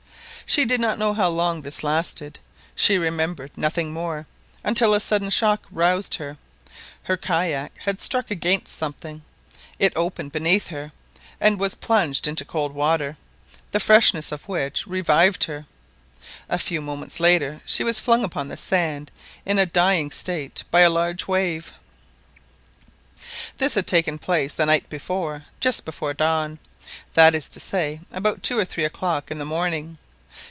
[0.47, 2.37] She did not know how long this lasted,
[2.75, 4.27] she remembered nothing more,
[4.65, 6.35] until a sudden shock roused her,
[7.03, 9.21] her kayak had struck against something,
[9.79, 10.91] it opened beneath her,
[11.39, 13.15] and she was plunged into cold water,
[13.71, 15.67] the freshness of which revived her.
[16.49, 19.09] A few moments later, she was flung upon the sand
[19.45, 21.73] in a dying state by a large wave.
[23.57, 28.57] This had taken place the night before, just before dawn—that is to say, about two
[28.57, 29.97] or three o'clock in the morning.